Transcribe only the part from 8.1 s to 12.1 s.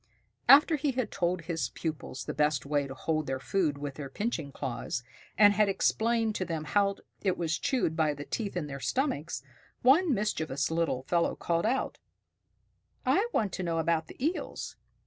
the teeth in their stomachs, one mischievous little fellow called out,